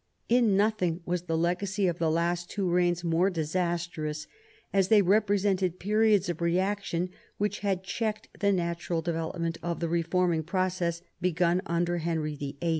In 0.27 0.57
nothing 0.57 1.01
was 1.05 1.25
the 1.27 1.37
legacy 1.37 1.85
of 1.85 1.99
the 1.99 2.09
last 2.09 2.49
two 2.49 2.67
reigns 2.67 3.03
more 3.03 3.29
disastrous, 3.29 4.25
as 4.73 4.87
they 4.87 5.03
represented 5.03 5.77
periods 5.79 6.27
of 6.27 6.41
reaction 6.41 7.09
which 7.37 7.59
had 7.59 7.83
checked 7.83 8.27
the 8.39 8.51
natural 8.51 9.03
development 9.03 9.59
of 9.61 9.79
the 9.79 9.87
reforming 9.89 10.41
pro 10.41 10.69
cess 10.69 11.03
begun 11.21 11.61
under 11.67 11.99
Henry 11.99 12.33
VIII. 12.35 12.59